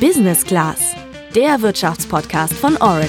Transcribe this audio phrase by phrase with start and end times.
[0.00, 0.94] Business Class,
[1.34, 3.08] der Wirtschaftspodcast von Orange.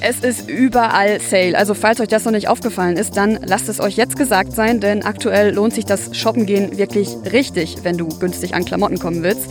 [0.00, 1.58] Es ist überall Sale.
[1.58, 4.78] Also falls euch das noch nicht aufgefallen ist, dann lasst es euch jetzt gesagt sein,
[4.78, 9.24] denn aktuell lohnt sich das Shoppen gehen wirklich richtig, wenn du günstig an Klamotten kommen
[9.24, 9.50] willst.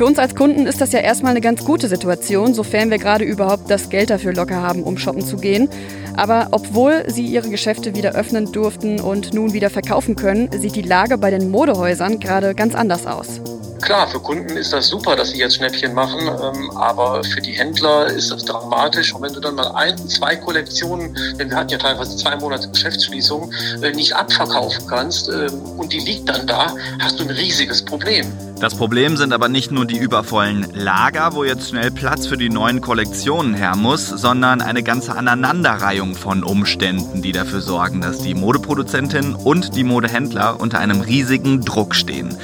[0.00, 3.26] Für uns als Kunden ist das ja erstmal eine ganz gute Situation, sofern wir gerade
[3.26, 5.68] überhaupt das Geld dafür locker haben, um shoppen zu gehen.
[6.16, 10.80] Aber obwohl sie ihre Geschäfte wieder öffnen durften und nun wieder verkaufen können, sieht die
[10.80, 13.42] Lage bei den Modehäusern gerade ganz anders aus.
[13.80, 17.52] Klar, für Kunden ist das super, dass sie jetzt Schnäppchen machen, ähm, aber für die
[17.52, 19.14] Händler ist das dramatisch.
[19.14, 22.68] Und wenn du dann mal ein, zwei Kollektionen, denn wir hatten ja teilweise zwei Monate
[22.68, 23.50] Geschäftsschließung,
[23.82, 28.30] äh, nicht abverkaufen kannst ähm, und die liegt dann da, hast du ein riesiges Problem.
[28.60, 32.50] Das Problem sind aber nicht nur die übervollen Lager, wo jetzt schnell Platz für die
[32.50, 38.34] neuen Kollektionen her muss, sondern eine ganze Aneinanderreihung von Umständen, die dafür sorgen, dass die
[38.34, 42.36] Modeproduzentinnen und die Modehändler unter einem riesigen Druck stehen.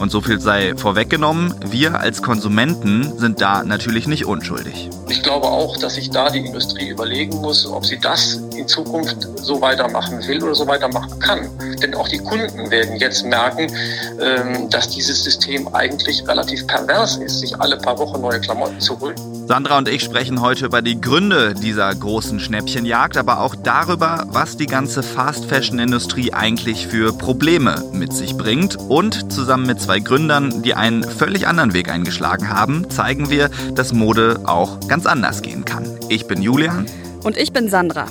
[0.00, 4.88] Und so viel sei vorweggenommen, wir als Konsumenten sind da natürlich nicht unschuldig.
[5.10, 9.28] Ich glaube auch, dass sich da die Industrie überlegen muss, ob sie das in Zukunft
[9.36, 11.50] so weitermachen will oder so weitermachen kann.
[11.82, 13.70] Denn auch die Kunden werden jetzt merken,
[14.18, 18.98] ähm, dass dieses System eigentlich relativ pervers ist, sich alle paar Wochen neue Klamotten zu
[18.98, 19.39] holen.
[19.50, 24.56] Sandra und ich sprechen heute über die Gründe dieser großen Schnäppchenjagd, aber auch darüber, was
[24.56, 28.76] die ganze Fast-Fashion-Industrie eigentlich für Probleme mit sich bringt.
[28.76, 33.92] Und zusammen mit zwei Gründern, die einen völlig anderen Weg eingeschlagen haben, zeigen wir, dass
[33.92, 35.98] Mode auch ganz anders gehen kann.
[36.08, 36.86] Ich bin Julian.
[37.24, 38.06] Und ich bin Sandra.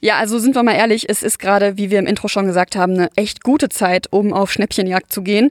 [0.00, 2.76] Ja, also sind wir mal ehrlich, es ist gerade, wie wir im Intro schon gesagt
[2.76, 5.50] haben, eine echt gute Zeit, um auf Schnäppchenjagd zu gehen.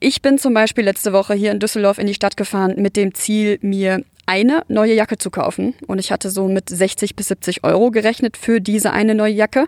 [0.00, 3.14] Ich bin zum Beispiel letzte Woche hier in Düsseldorf in die Stadt gefahren mit dem
[3.14, 5.74] Ziel, mir eine neue Jacke zu kaufen.
[5.86, 9.66] Und ich hatte so mit 60 bis 70 Euro gerechnet für diese eine neue Jacke.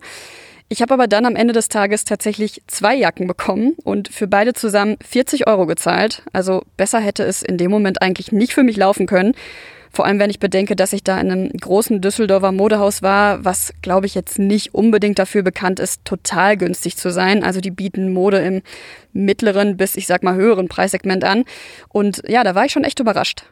[0.68, 4.52] Ich habe aber dann am Ende des Tages tatsächlich zwei Jacken bekommen und für beide
[4.52, 6.22] zusammen 40 Euro gezahlt.
[6.32, 9.34] Also besser hätte es in dem Moment eigentlich nicht für mich laufen können.
[9.96, 13.72] Vor allem, wenn ich bedenke, dass ich da in einem großen Düsseldorfer Modehaus war, was,
[13.80, 17.42] glaube ich, jetzt nicht unbedingt dafür bekannt ist, total günstig zu sein.
[17.42, 18.60] Also die bieten Mode im
[19.14, 21.44] mittleren bis, ich sag mal, höheren Preissegment an.
[21.88, 23.46] Und ja, da war ich schon echt überrascht.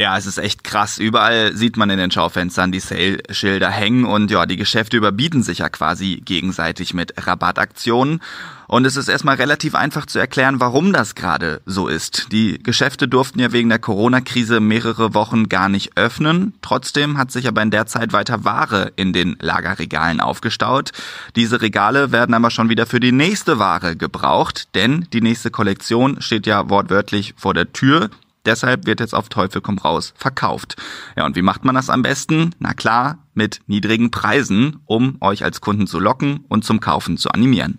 [0.00, 0.96] Ja, es ist echt krass.
[0.96, 5.58] Überall sieht man in den Schaufenstern die Sale-Schilder hängen und ja, die Geschäfte überbieten sich
[5.58, 8.22] ja quasi gegenseitig mit Rabattaktionen.
[8.66, 12.32] Und es ist erstmal relativ einfach zu erklären, warum das gerade so ist.
[12.32, 16.54] Die Geschäfte durften ja wegen der Corona-Krise mehrere Wochen gar nicht öffnen.
[16.62, 20.92] Trotzdem hat sich aber in der Zeit weiter Ware in den Lagerregalen aufgestaut.
[21.36, 26.22] Diese Regale werden aber schon wieder für die nächste Ware gebraucht, denn die nächste Kollektion
[26.22, 28.08] steht ja wortwörtlich vor der Tür.
[28.46, 30.76] Deshalb wird jetzt auf Teufel komm raus verkauft.
[31.16, 32.54] Ja, und wie macht man das am besten?
[32.58, 37.30] Na klar, mit niedrigen Preisen, um euch als Kunden zu locken und zum Kaufen zu
[37.30, 37.78] animieren.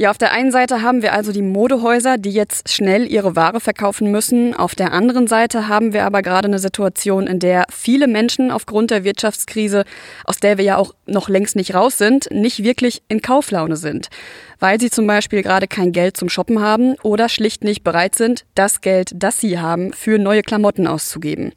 [0.00, 3.58] Ja, auf der einen Seite haben wir also die Modehäuser, die jetzt schnell ihre Ware
[3.58, 4.54] verkaufen müssen.
[4.54, 8.92] Auf der anderen Seite haben wir aber gerade eine Situation, in der viele Menschen aufgrund
[8.92, 9.84] der Wirtschaftskrise,
[10.22, 14.08] aus der wir ja auch noch längst nicht raus sind, nicht wirklich in Kauflaune sind
[14.58, 18.44] weil sie zum Beispiel gerade kein Geld zum Shoppen haben oder schlicht nicht bereit sind,
[18.54, 21.52] das Geld, das sie haben, für neue Klamotten auszugeben.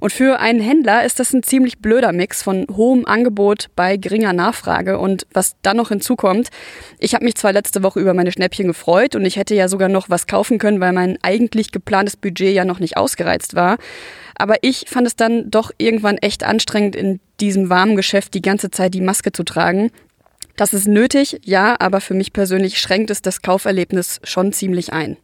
[0.00, 4.32] Und für einen Händler ist das ein ziemlich blöder Mix von hohem Angebot bei geringer
[4.32, 4.98] Nachfrage.
[4.98, 6.48] Und was dann noch hinzukommt,
[6.98, 9.88] ich habe mich zwar letzte Woche über meine Schnäppchen gefreut und ich hätte ja sogar
[9.88, 13.78] noch was kaufen können, weil mein eigentlich geplantes Budget ja noch nicht ausgereizt war.
[14.38, 18.70] Aber ich fand es dann doch irgendwann echt anstrengend, in diesem warmen Geschäft die ganze
[18.70, 19.90] Zeit die Maske zu tragen
[20.56, 25.18] das ist nötig, ja, aber für mich persönlich schränkt es das Kauferlebnis schon ziemlich ein.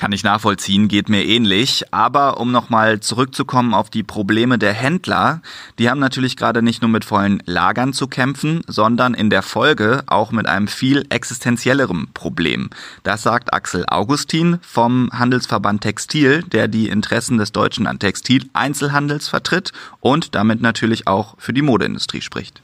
[0.00, 1.84] Kann ich nachvollziehen, geht mir ähnlich.
[1.90, 5.42] Aber um nochmal zurückzukommen auf die Probleme der Händler,
[5.78, 10.02] die haben natürlich gerade nicht nur mit vollen Lagern zu kämpfen, sondern in der Folge
[10.06, 12.70] auch mit einem viel existenziellerem Problem.
[13.02, 20.34] Das sagt Axel Augustin vom Handelsverband Textil, der die Interessen des deutschen Textil-Einzelhandels vertritt und
[20.34, 22.62] damit natürlich auch für die Modeindustrie spricht.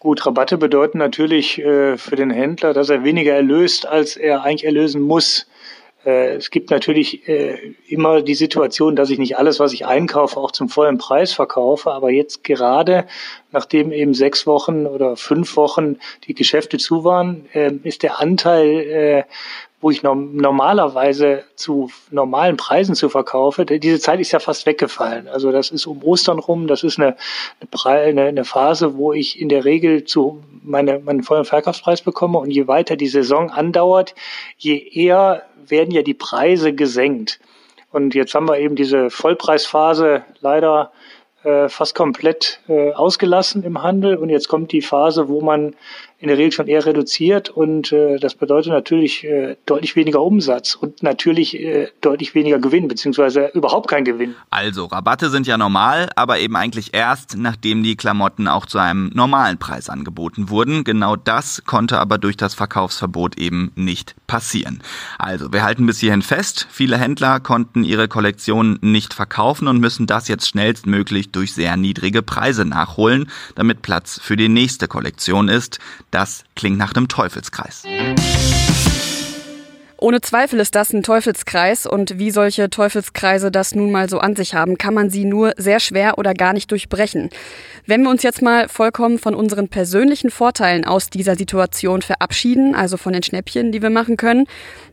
[0.00, 4.64] Gut, Rabatte bedeuten natürlich äh, für den Händler, dass er weniger erlöst, als er eigentlich
[4.64, 5.46] erlösen muss.
[6.04, 10.38] Äh, es gibt natürlich äh, immer die Situation, dass ich nicht alles, was ich einkaufe,
[10.38, 11.92] auch zum vollen Preis verkaufe.
[11.92, 13.06] Aber jetzt gerade,
[13.52, 15.96] nachdem eben sechs Wochen oder fünf Wochen
[16.26, 19.26] die Geschäfte zu waren, äh, ist der Anteil
[19.84, 25.28] wo ich normalerweise zu normalen Preisen zu verkaufe, diese Zeit ist ja fast weggefallen.
[25.28, 27.16] Also das ist um Ostern rum, das ist eine,
[27.84, 32.50] eine, eine Phase, wo ich in der Regel zu meine, meinen vollen Verkaufspreis bekomme und
[32.50, 34.14] je weiter die Saison andauert,
[34.56, 37.38] je eher werden ja die Preise gesenkt.
[37.92, 40.92] Und jetzt haben wir eben diese Vollpreisphase leider
[41.42, 45.76] äh, fast komplett äh, ausgelassen im Handel und jetzt kommt die Phase, wo man
[46.24, 50.74] in der Regel schon eher reduziert und äh, das bedeutet natürlich äh, deutlich weniger Umsatz
[50.74, 54.34] und natürlich äh, deutlich weniger Gewinn, beziehungsweise überhaupt kein Gewinn.
[54.48, 59.10] Also, Rabatte sind ja normal, aber eben eigentlich erst, nachdem die Klamotten auch zu einem
[59.14, 60.82] normalen Preis angeboten wurden.
[60.84, 64.82] Genau das konnte aber durch das Verkaufsverbot eben nicht passieren.
[65.18, 70.06] Also, wir halten bis hierhin fest, viele Händler konnten ihre Kollektionen nicht verkaufen und müssen
[70.06, 75.80] das jetzt schnellstmöglich durch sehr niedrige Preise nachholen, damit Platz für die nächste Kollektion ist.
[76.14, 77.82] Das klingt nach einem Teufelskreis.
[79.98, 84.36] Ohne Zweifel ist das ein Teufelskreis und wie solche Teufelskreise das nun mal so an
[84.36, 87.30] sich haben, kann man sie nur sehr schwer oder gar nicht durchbrechen.
[87.86, 92.96] Wenn wir uns jetzt mal vollkommen von unseren persönlichen Vorteilen aus dieser Situation verabschieden, also
[92.96, 94.46] von den Schnäppchen, die wir machen können,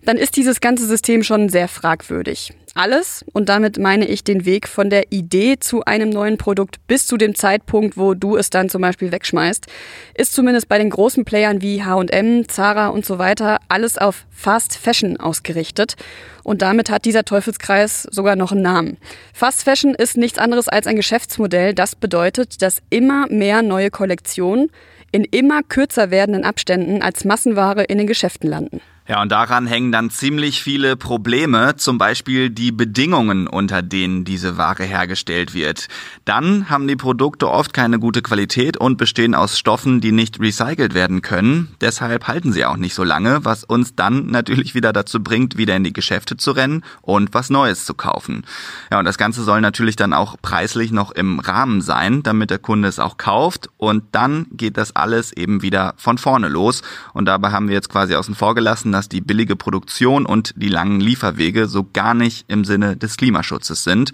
[0.04, 2.52] dann ist dieses ganze System schon sehr fragwürdig.
[2.74, 7.06] Alles, und damit meine ich den Weg von der Idee zu einem neuen Produkt bis
[7.06, 9.68] zu dem Zeitpunkt, wo du es dann zum Beispiel wegschmeißt,
[10.14, 14.78] ist zumindest bei den großen Playern wie H&M, Zara und so weiter alles auf Fast
[14.78, 15.96] Fashion ausgerichtet.
[16.44, 18.98] Und damit hat dieser Teufelskreis sogar noch einen Namen.
[19.34, 24.72] Fast Fashion ist nichts anderes als ein Geschäftsmodell, das bedeutet, dass immer mehr neue Kollektionen
[25.12, 28.80] in immer kürzer werdenden Abständen als Massenware in den Geschäften landen.
[29.12, 34.56] Ja, und daran hängen dann ziemlich viele Probleme, zum Beispiel die Bedingungen, unter denen diese
[34.56, 35.90] Ware hergestellt wird.
[36.24, 40.94] Dann haben die Produkte oft keine gute Qualität und bestehen aus Stoffen, die nicht recycelt
[40.94, 41.76] werden können.
[41.82, 45.76] Deshalb halten sie auch nicht so lange, was uns dann natürlich wieder dazu bringt, wieder
[45.76, 48.46] in die Geschäfte zu rennen und was Neues zu kaufen.
[48.94, 52.60] Ja, und das Ganze soll natürlich dann auch preislich noch im Rahmen sein, damit der
[52.60, 53.68] Kunde es auch kauft.
[53.76, 56.82] Und dann geht das alles eben wieder von vorne los.
[57.12, 60.70] Und dabei haben wir jetzt quasi außen vor gelassen, dass die billige Produktion und die
[60.70, 64.12] langen Lieferwege so gar nicht im Sinne des Klimaschutzes sind.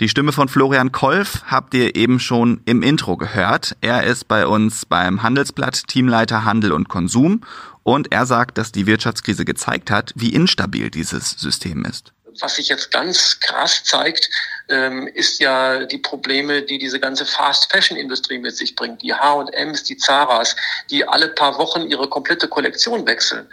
[0.00, 3.76] Die Stimme von Florian Kolf habt ihr eben schon im Intro gehört.
[3.82, 7.42] Er ist bei uns beim Handelsblatt Teamleiter Handel und Konsum
[7.82, 12.68] und er sagt, dass die Wirtschaftskrise gezeigt hat, wie instabil dieses System ist was sich
[12.68, 14.30] jetzt ganz krass zeigt,
[14.68, 19.02] ähm, ist ja die Probleme, die diese ganze Fast-Fashion-Industrie mit sich bringt.
[19.02, 20.56] Die H&Ms, die Zaras,
[20.90, 23.46] die alle paar Wochen ihre komplette Kollektion wechseln.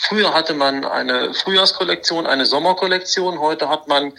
[0.00, 3.40] Früher hatte man eine Frühjahrskollektion, eine Sommerkollektion.
[3.40, 4.12] Heute hat man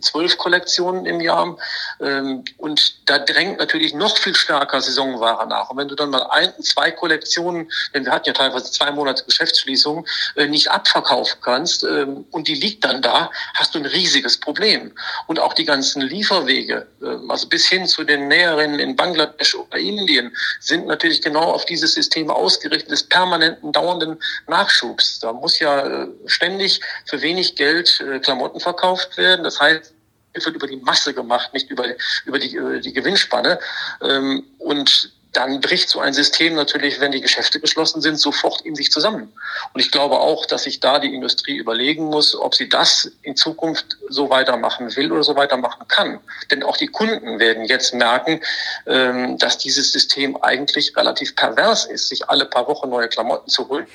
[0.00, 1.56] zwölf Kollektionen im Jahr.
[2.00, 5.70] Ähm, und da drängt natürlich noch viel stärker Saisonware nach.
[5.70, 9.24] Und wenn du dann mal ein, zwei Kollektionen, denn wir hatten ja teilweise zwei Monate
[9.24, 14.38] Geschäftsschließung, äh, nicht abverkaufen kannst ähm, und die liegt dann da, hast du ein riesiges
[14.38, 14.92] Problem.
[15.28, 19.78] Und auch die ganzen Lieferwege, ähm, also bis hin zu den Näherinnen in Bangladesch oder
[19.78, 25.11] Indien, sind natürlich genau auf dieses System ausgerichtet des permanenten, dauernden Nachschubs.
[25.18, 29.44] Da muss ja äh, ständig für wenig Geld äh, Klamotten verkauft werden.
[29.44, 29.92] Das heißt,
[30.34, 31.84] es wird über die Masse gemacht, nicht über,
[32.24, 33.58] über die, über die Gewinnspanne.
[34.02, 38.74] Ähm, und dann bricht so ein System natürlich, wenn die Geschäfte geschlossen sind, sofort in
[38.74, 39.32] sich zusammen.
[39.72, 43.34] Und ich glaube auch, dass sich da die Industrie überlegen muss, ob sie das in
[43.34, 46.20] Zukunft so weitermachen will oder so weitermachen kann.
[46.50, 48.40] Denn auch die Kunden werden jetzt merken,
[48.86, 53.68] ähm, dass dieses System eigentlich relativ pervers ist, sich alle paar Wochen neue Klamotten zu
[53.68, 53.86] holen.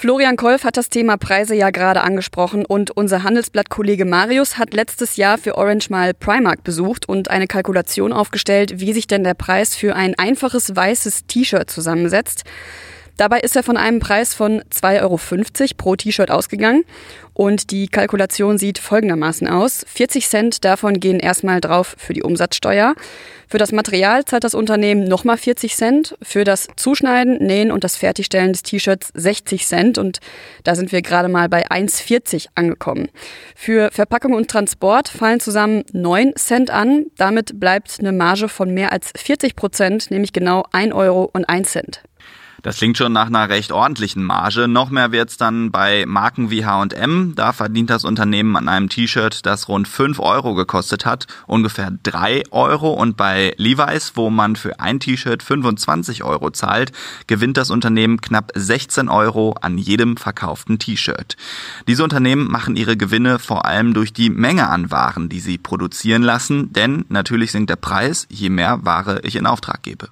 [0.00, 5.16] Florian Kolf hat das Thema Preise ja gerade angesprochen und unser Handelsblatt-Kollege Marius hat letztes
[5.16, 9.76] Jahr für Orange mal Primark besucht und eine Kalkulation aufgestellt, wie sich denn der Preis
[9.76, 12.44] für ein einfaches weißes T-Shirt zusammensetzt.
[13.20, 15.18] Dabei ist er von einem Preis von 2,50 Euro
[15.76, 16.84] pro T-Shirt ausgegangen.
[17.34, 19.84] Und die Kalkulation sieht folgendermaßen aus.
[19.88, 22.94] 40 Cent davon gehen erstmal drauf für die Umsatzsteuer.
[23.46, 26.16] Für das Material zahlt das Unternehmen nochmal 40 Cent.
[26.22, 29.98] Für das Zuschneiden, Nähen und das Fertigstellen des T-Shirts 60 Cent.
[29.98, 30.20] Und
[30.64, 33.10] da sind wir gerade mal bei 1,40 angekommen.
[33.54, 37.04] Für Verpackung und Transport fallen zusammen 9 Cent an.
[37.18, 41.70] Damit bleibt eine Marge von mehr als 40 Prozent, nämlich genau 1 Euro und 1
[41.70, 42.00] Cent.
[42.62, 44.68] Das klingt schon nach einer recht ordentlichen Marge.
[44.68, 47.32] Noch mehr wird's dann bei Marken wie H&M.
[47.34, 52.42] Da verdient das Unternehmen an einem T-Shirt, das rund 5 Euro gekostet hat, ungefähr 3
[52.50, 52.92] Euro.
[52.92, 56.92] Und bei Levi's, wo man für ein T-Shirt 25 Euro zahlt,
[57.26, 61.38] gewinnt das Unternehmen knapp 16 Euro an jedem verkauften T-Shirt.
[61.88, 66.22] Diese Unternehmen machen ihre Gewinne vor allem durch die Menge an Waren, die sie produzieren
[66.22, 70.08] lassen, denn natürlich sinkt der Preis, je mehr Ware ich in Auftrag gebe.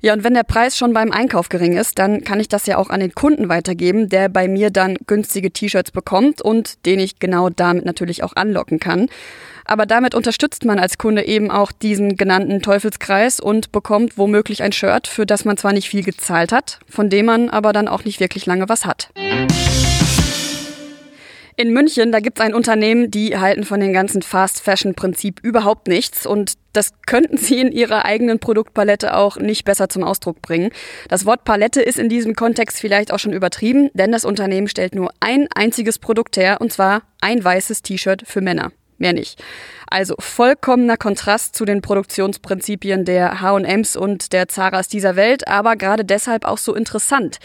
[0.00, 2.78] Ja, und wenn der Preis schon beim Einkauf gering ist, dann kann ich das ja
[2.78, 7.18] auch an den Kunden weitergeben, der bei mir dann günstige T-Shirts bekommt und den ich
[7.18, 9.08] genau damit natürlich auch anlocken kann.
[9.64, 14.72] Aber damit unterstützt man als Kunde eben auch diesen genannten Teufelskreis und bekommt womöglich ein
[14.72, 18.04] Shirt, für das man zwar nicht viel gezahlt hat, von dem man aber dann auch
[18.04, 19.10] nicht wirklich lange was hat.
[21.60, 26.24] In München, da gibt es ein Unternehmen, die halten von dem ganzen Fast-Fashion-Prinzip überhaupt nichts
[26.24, 30.70] und das könnten sie in ihrer eigenen Produktpalette auch nicht besser zum Ausdruck bringen.
[31.08, 34.94] Das Wort Palette ist in diesem Kontext vielleicht auch schon übertrieben, denn das Unternehmen stellt
[34.94, 38.70] nur ein einziges Produkt her und zwar ein weißes T-Shirt für Männer.
[38.98, 39.42] Mehr nicht.
[39.88, 46.04] Also vollkommener Kontrast zu den Produktionsprinzipien der H&Ms und der Zaras dieser Welt, aber gerade
[46.04, 47.38] deshalb auch so interessant.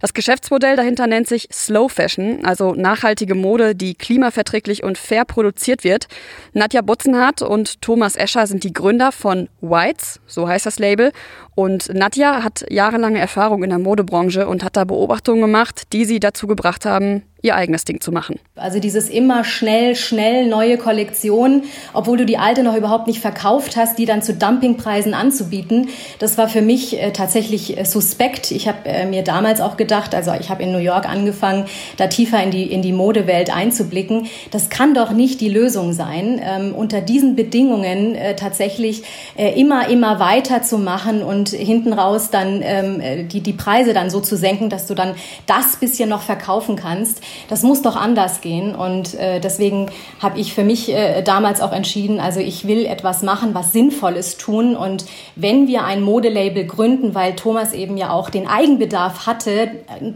[0.00, 5.84] Das Geschäftsmodell dahinter nennt sich Slow Fashion, also nachhaltige Mode, die klimaverträglich und fair produziert
[5.84, 6.08] wird.
[6.54, 11.12] Nadja Butzenhardt und Thomas Escher sind die Gründer von Whites, so heißt das Label.
[11.54, 16.18] Und Nadja hat jahrelange Erfahrung in der Modebranche und hat da Beobachtungen gemacht, die sie
[16.18, 18.38] dazu gebracht haben, ihr eigenes Ding zu machen.
[18.56, 23.76] Also dieses immer schnell, schnell neue Kollektion, obwohl du die alte noch überhaupt nicht verkauft
[23.76, 28.50] hast, die dann zu Dumpingpreisen anzubieten, das war für mich äh, tatsächlich äh, suspekt.
[28.50, 31.66] Ich habe äh, mir damals auch gedacht, also ich habe in New York angefangen,
[31.96, 34.26] da tiefer in die, in die Modewelt einzublicken.
[34.50, 39.02] Das kann doch nicht die Lösung sein, ähm, unter diesen Bedingungen äh, tatsächlich
[39.36, 43.94] äh, immer, immer weiter zu machen und hinten raus dann ähm, äh, die, die Preise
[43.94, 45.14] dann so zu senken, dass du dann
[45.46, 47.22] das bisschen noch verkaufen kannst.
[47.48, 48.74] Das muss doch anders gehen.
[48.74, 53.22] Und äh, deswegen habe ich für mich äh, damals auch entschieden, also ich will etwas
[53.22, 54.76] machen, was Sinnvolles tun.
[54.76, 55.04] Und
[55.36, 59.70] wenn wir ein Modelabel gründen, weil Thomas eben ja auch den Eigenbedarf hatte,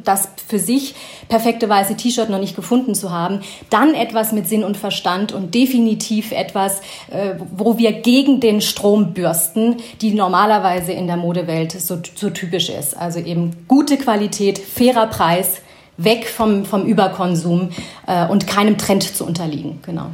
[0.04, 0.94] das für sich
[1.28, 3.40] perfekte weiße T-Shirt noch nicht gefunden zu haben,
[3.70, 6.80] dann etwas mit Sinn und Verstand und definitiv etwas,
[7.10, 12.68] äh, wo wir gegen den Strom bürsten, die normalerweise in der Modewelt so, so typisch
[12.68, 12.96] ist.
[12.96, 15.60] Also eben gute Qualität, fairer Preis,
[15.96, 17.70] weg vom, vom Überkonsum
[18.06, 19.80] äh, und keinem Trend zu unterliegen.
[19.82, 20.10] Genau.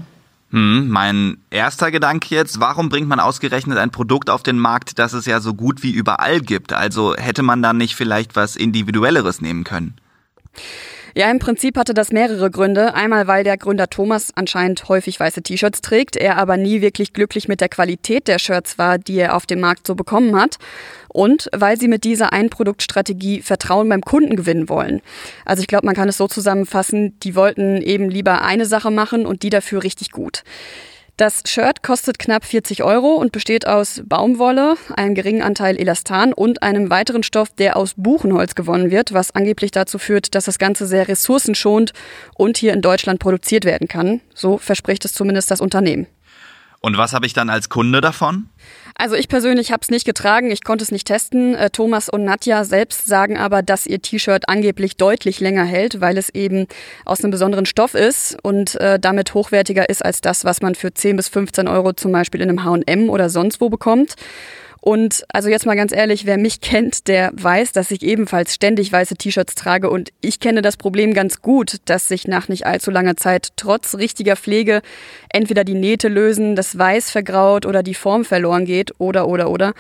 [0.51, 5.13] Hm, mein erster Gedanke jetzt, warum bringt man ausgerechnet ein Produkt auf den Markt, das
[5.13, 6.73] es ja so gut wie überall gibt?
[6.73, 9.95] Also hätte man dann nicht vielleicht was Individuelleres nehmen können?
[11.15, 12.95] Ja, im Prinzip hatte das mehrere Gründe.
[12.95, 17.49] Einmal, weil der Gründer Thomas anscheinend häufig weiße T-Shirts trägt, er aber nie wirklich glücklich
[17.49, 20.57] mit der Qualität der Shirts war, die er auf dem Markt so bekommen hat.
[21.09, 25.01] Und weil sie mit dieser Einproduktstrategie Vertrauen beim Kunden gewinnen wollen.
[25.45, 29.27] Also ich glaube, man kann es so zusammenfassen, die wollten eben lieber eine Sache machen
[29.27, 30.45] und die dafür richtig gut.
[31.21, 36.63] Das Shirt kostet knapp 40 Euro und besteht aus Baumwolle, einem geringen Anteil Elastan und
[36.63, 40.87] einem weiteren Stoff, der aus Buchenholz gewonnen wird, was angeblich dazu führt, dass das Ganze
[40.87, 41.93] sehr ressourcenschonend
[42.37, 44.23] und hier in Deutschland produziert werden kann.
[44.33, 46.07] So verspricht es zumindest das Unternehmen.
[46.83, 48.49] Und was habe ich dann als Kunde davon?
[48.95, 51.55] Also ich persönlich habe es nicht getragen, ich konnte es nicht testen.
[51.55, 56.17] Äh, Thomas und Nadja selbst sagen aber, dass ihr T-Shirt angeblich deutlich länger hält, weil
[56.17, 56.67] es eben
[57.05, 60.93] aus einem besonderen Stoff ist und äh, damit hochwertiger ist als das, was man für
[60.93, 64.17] 10 bis 15 Euro zum Beispiel in einem H&M oder sonst wo bekommt.
[64.81, 68.91] Und also jetzt mal ganz ehrlich, wer mich kennt, der weiß, dass ich ebenfalls ständig
[68.91, 72.91] weiße T-Shirts trage und ich kenne das Problem ganz gut, dass sich nach nicht allzu
[72.91, 74.81] langer Zeit trotz richtiger Pflege
[75.29, 79.75] entweder die Nähte lösen, das Weiß vergraut oder die Form verloren geht oder oder oder.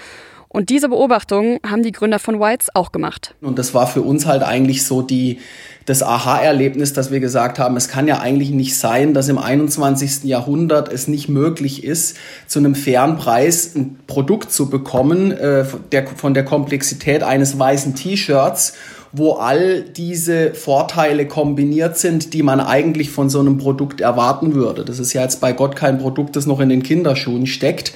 [0.52, 3.36] Und diese Beobachtung haben die Gründer von Whites auch gemacht.
[3.40, 5.38] Und das war für uns halt eigentlich so die,
[5.86, 10.24] das Aha-Erlebnis, dass wir gesagt haben, es kann ja eigentlich nicht sein, dass im 21.
[10.24, 12.16] Jahrhundert es nicht möglich ist,
[12.48, 17.94] zu einem fairen Preis ein Produkt zu bekommen, äh, der, von der Komplexität eines weißen
[17.94, 18.74] T-Shirts
[19.12, 24.84] wo all diese Vorteile kombiniert sind, die man eigentlich von so einem Produkt erwarten würde.
[24.84, 27.92] Das ist ja jetzt bei Gott kein Produkt, das noch in den Kinderschuhen steckt.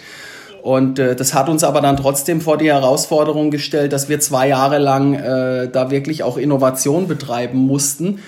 [0.64, 4.49] Und äh, das hat uns aber dann trotzdem vor die Herausforderung gestellt, dass wir zwei
[4.49, 8.21] Jahre lang äh, da wirklich auch Innovation betreiben mussten,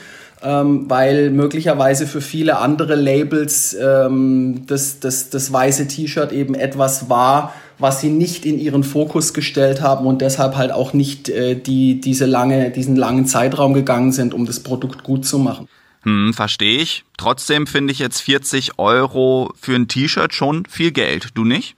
[0.43, 7.09] ähm, weil möglicherweise für viele andere Labels ähm, das, das, das weiße T-Shirt eben etwas
[7.09, 11.55] war, was sie nicht in ihren Fokus gestellt haben und deshalb halt auch nicht äh,
[11.55, 15.69] die, diese lange, diesen langen Zeitraum gegangen sind, um das Produkt gut zu machen.
[16.03, 17.05] Hm, verstehe ich.
[17.17, 21.31] Trotzdem finde ich jetzt 40 Euro für ein T-Shirt schon viel Geld.
[21.33, 21.77] Du nicht?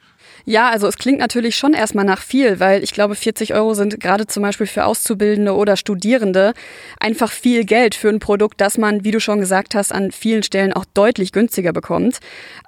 [0.49, 4.01] Ja, also es klingt natürlich schon erstmal nach viel, weil ich glaube, 40 Euro sind
[4.01, 6.55] gerade zum Beispiel für Auszubildende oder Studierende
[6.99, 10.43] einfach viel Geld für ein Produkt, das man, wie du schon gesagt hast, an vielen
[10.43, 12.21] Stellen auch deutlich günstiger bekommt.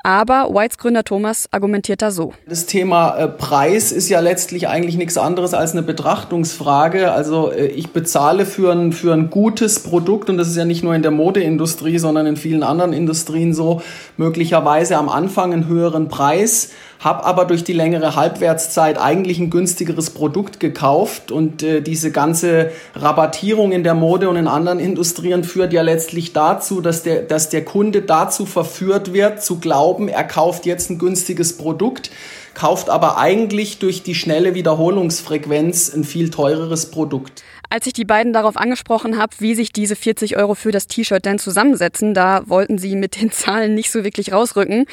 [0.02, 2.34] Aber Whites Gründer Thomas argumentiert da so.
[2.46, 7.12] Das Thema äh, Preis ist ja letztlich eigentlich nichts anderes als eine Betrachtungsfrage.
[7.12, 10.84] Also äh, ich bezahle für ein, für ein gutes Produkt, und das ist ja nicht
[10.84, 13.80] nur in der Modeindustrie, sondern in vielen anderen Industrien so,
[14.18, 20.10] möglicherweise am Anfang einen höheren Preis habe aber durch die längere Halbwertszeit eigentlich ein günstigeres
[20.10, 25.72] Produkt gekauft und äh, diese ganze Rabattierung in der Mode und in anderen Industrien führt
[25.72, 30.66] ja letztlich dazu, dass der, dass der Kunde dazu verführt wird, zu glauben, er kauft
[30.66, 32.10] jetzt ein günstiges Produkt,
[32.52, 37.42] kauft aber eigentlich durch die schnelle Wiederholungsfrequenz ein viel teureres Produkt.
[37.72, 41.24] Als ich die beiden darauf angesprochen habe, wie sich diese 40 Euro für das T-Shirt
[41.24, 44.86] denn zusammensetzen, da wollten sie mit den Zahlen nicht so wirklich rausrücken.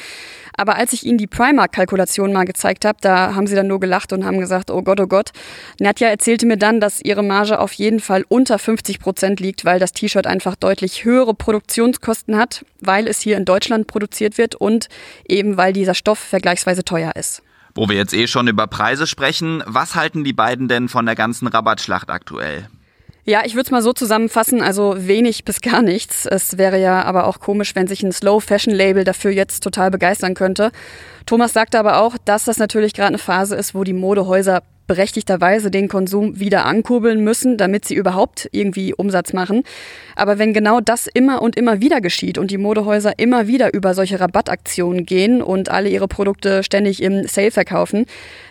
[0.56, 4.12] Aber als ich ihnen die Primark-Kalkulation mal gezeigt habe, da haben sie dann nur gelacht
[4.12, 5.30] und haben gesagt, oh Gott, oh Gott.
[5.80, 9.80] Nadja erzählte mir dann, dass ihre Marge auf jeden Fall unter 50 Prozent liegt, weil
[9.80, 14.88] das T-Shirt einfach deutlich höhere Produktionskosten hat, weil es hier in Deutschland produziert wird und
[15.26, 17.42] eben weil dieser Stoff vergleichsweise teuer ist.
[17.78, 21.14] Wo wir jetzt eh schon über Preise sprechen, was halten die beiden denn von der
[21.14, 22.68] ganzen Rabattschlacht aktuell?
[23.24, 26.26] Ja, ich würde es mal so zusammenfassen, also wenig bis gar nichts.
[26.26, 30.72] Es wäre ja aber auch komisch, wenn sich ein Slow-Fashion-Label dafür jetzt total begeistern könnte.
[31.24, 35.70] Thomas sagte aber auch, dass das natürlich gerade eine Phase ist, wo die Modehäuser berechtigterweise
[35.70, 39.62] den Konsum wieder ankurbeln müssen, damit sie überhaupt irgendwie Umsatz machen.
[40.16, 43.94] Aber wenn genau das immer und immer wieder geschieht und die Modehäuser immer wieder über
[43.94, 48.06] solche Rabattaktionen gehen und alle ihre Produkte ständig im Sale verkaufen,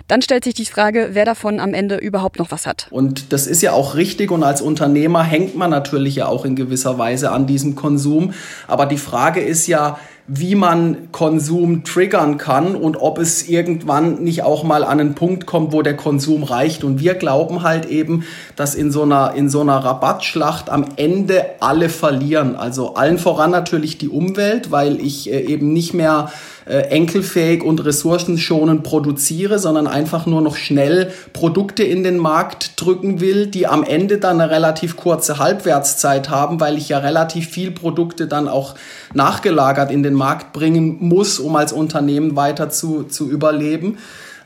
[0.07, 2.87] dann stellt sich die Frage, wer davon am Ende überhaupt noch was hat.
[2.89, 6.55] Und das ist ja auch richtig und als Unternehmer hängt man natürlich ja auch in
[6.55, 8.33] gewisser Weise an diesem Konsum.
[8.67, 9.97] Aber die Frage ist ja,
[10.27, 15.45] wie man Konsum triggern kann und ob es irgendwann nicht auch mal an einen Punkt
[15.45, 16.83] kommt, wo der Konsum reicht.
[16.83, 18.25] Und wir glauben halt eben,
[18.57, 22.57] dass in so einer, in so einer Rabattschlacht am Ende alle verlieren.
[22.57, 26.29] Also allen voran natürlich die Umwelt, weil ich äh, eben nicht mehr
[26.67, 33.21] äh, enkelfähig und ressourcenschonend produziere, sondern einfach nur noch schnell Produkte in den Markt drücken
[33.21, 37.71] will, die am Ende dann eine relativ kurze Halbwertszeit haben, weil ich ja relativ viel
[37.71, 38.75] Produkte dann auch
[39.13, 43.97] nachgelagert in den Markt bringen muss, um als Unternehmen weiter zu, zu überleben.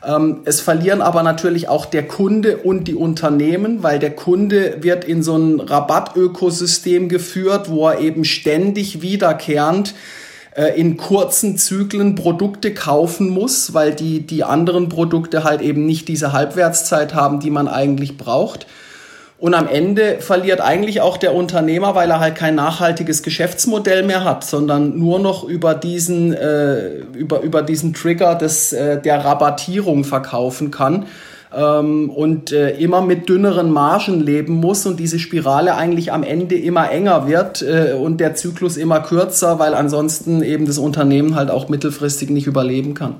[0.04, 5.04] Ähm, es verlieren aber natürlich auch der Kunde und die Unternehmen, weil der Kunde wird
[5.04, 9.94] in so ein Rabattökosystem geführt, wo er eben ständig wiederkehrend
[10.54, 16.08] äh, in kurzen Zyklen Produkte kaufen muss, weil die, die anderen Produkte halt eben nicht
[16.08, 18.66] diese Halbwertszeit haben, die man eigentlich braucht.
[19.38, 24.24] Und am Ende verliert eigentlich auch der Unternehmer, weil er halt kein nachhaltiges Geschäftsmodell mehr
[24.24, 30.04] hat, sondern nur noch über diesen, äh, über, über diesen Trigger des, äh, der Rabattierung
[30.04, 31.06] verkaufen kann
[31.54, 36.56] ähm, und äh, immer mit dünneren Margen leben muss und diese Spirale eigentlich am Ende
[36.56, 41.50] immer enger wird äh, und der Zyklus immer kürzer, weil ansonsten eben das Unternehmen halt
[41.50, 43.16] auch mittelfristig nicht überleben kann.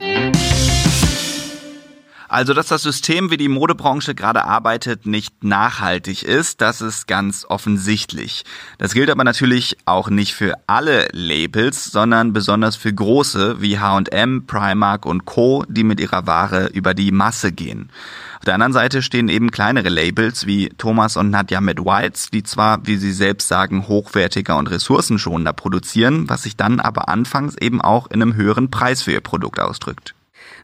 [2.33, 7.45] Also, dass das System, wie die Modebranche gerade arbeitet, nicht nachhaltig ist, das ist ganz
[7.47, 8.45] offensichtlich.
[8.79, 14.47] Das gilt aber natürlich auch nicht für alle Labels, sondern besonders für große wie H&M,
[14.47, 17.90] Primark und Co., die mit ihrer Ware über die Masse gehen.
[18.38, 22.45] Auf der anderen Seite stehen eben kleinere Labels wie Thomas und Nadja mit Whites, die
[22.45, 27.83] zwar, wie sie selbst sagen, hochwertiger und ressourcenschonender produzieren, was sich dann aber anfangs eben
[27.83, 30.14] auch in einem höheren Preis für ihr Produkt ausdrückt.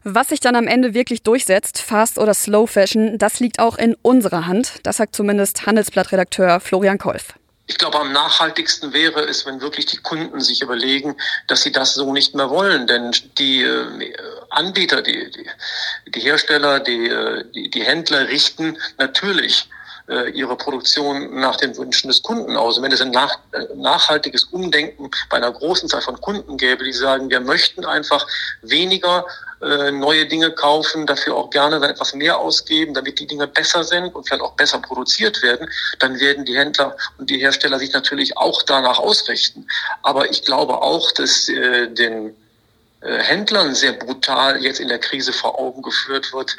[0.03, 3.95] Was sich dann am Ende wirklich durchsetzt, Fast oder Slow Fashion, das liegt auch in
[4.01, 4.73] unserer Hand.
[4.83, 7.33] Das sagt zumindest Handelsblattredakteur Florian Kolf.
[7.69, 11.15] Ich glaube, am nachhaltigsten wäre es, wenn wirklich die Kunden sich überlegen,
[11.47, 12.87] dass sie das so nicht mehr wollen.
[12.87, 14.13] Denn die äh,
[14.49, 15.29] Anbieter, die,
[16.07, 19.69] die, Hersteller, die, äh, die, die Händler richten natürlich
[20.09, 22.77] äh, ihre Produktion nach den Wünschen des Kunden aus.
[22.77, 23.37] Und wenn es ein nach,
[23.75, 28.25] nachhaltiges Umdenken bei einer großen Zahl von Kunden gäbe, die sagen, wir möchten einfach
[28.63, 29.27] weniger
[29.61, 34.15] äh, neue Dinge kaufen, dafür auch gerne etwas mehr ausgeben, damit die Dinge besser sind
[34.15, 35.69] und vielleicht auch besser produziert werden,
[35.99, 39.67] dann werden die Händler und die Hersteller sich natürlich auch danach ausrichten.
[40.01, 42.35] Aber ich glaube auch, dass äh, den
[43.01, 46.55] äh, Händlern sehr brutal jetzt in der Krise vor Augen geführt wird,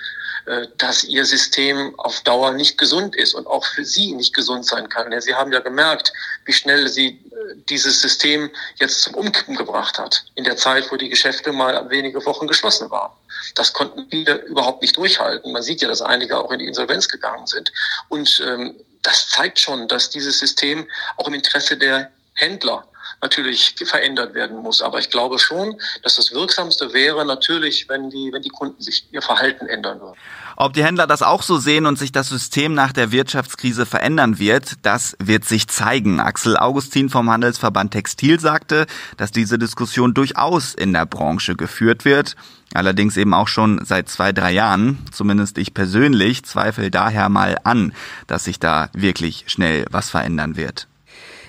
[0.78, 4.88] dass ihr System auf Dauer nicht gesund ist und auch für sie nicht gesund sein
[4.88, 5.18] kann.
[5.20, 6.12] Sie haben ja gemerkt,
[6.44, 10.96] wie schnell sie äh, dieses System jetzt zum Umkippen gebracht hat, in der Zeit, wo
[10.96, 13.12] die Geschäfte mal wenige Wochen geschlossen waren.
[13.54, 15.52] Das konnten viele überhaupt nicht durchhalten.
[15.52, 17.72] Man sieht ja, dass einige auch in die Insolvenz gegangen sind.
[18.08, 22.86] Und ähm, das zeigt schon, dass dieses System auch im Interesse der Händler
[23.22, 24.82] natürlich verändert werden muss.
[24.82, 29.06] Aber ich glaube schon, dass das Wirksamste wäre natürlich, wenn die, wenn die Kunden sich
[29.12, 30.18] ihr Verhalten ändern würden.
[30.60, 34.38] Ob die Händler das auch so sehen und sich das System nach der Wirtschaftskrise verändern
[34.38, 36.20] wird, das wird sich zeigen.
[36.20, 38.84] Axel Augustin vom Handelsverband Textil sagte,
[39.16, 42.36] dass diese Diskussion durchaus in der Branche geführt wird.
[42.74, 44.98] Allerdings eben auch schon seit zwei, drei Jahren.
[45.10, 47.94] Zumindest ich persönlich zweifle daher mal an,
[48.26, 50.89] dass sich da wirklich schnell was verändern wird.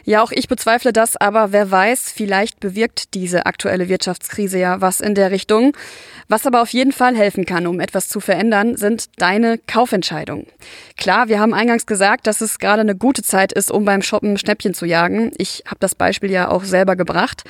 [0.03, 5.01] Ja, auch ich bezweifle das, aber wer weiß, vielleicht bewirkt diese aktuelle Wirtschaftskrise ja was
[5.01, 5.75] in der Richtung.
[6.27, 10.47] Was aber auf jeden Fall helfen kann, um etwas zu verändern, sind deine Kaufentscheidungen.
[10.97, 14.37] Klar, wir haben eingangs gesagt, dass es gerade eine gute Zeit ist, um beim Shoppen
[14.37, 15.31] Schnäppchen zu jagen.
[15.37, 17.43] Ich habe das Beispiel ja auch selber gebracht.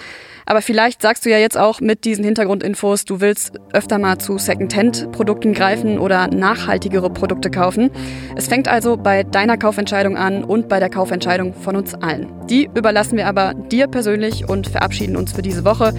[0.46, 4.38] Aber vielleicht sagst du ja jetzt auch mit diesen Hintergrundinfos, du willst öfter mal zu
[4.38, 7.92] Secondhand-Produkten greifen oder nachhaltigere Produkte kaufen.
[8.36, 12.41] Es fängt also bei deiner Kaufentscheidung an und bei der Kaufentscheidung von uns allen.
[12.50, 15.94] Die überlassen wir aber dir persönlich und verabschieden uns für diese Woche.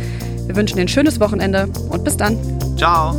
[0.47, 2.39] Wir wünschen dir ein schönes Wochenende und bis dann.
[2.77, 3.15] Ciao.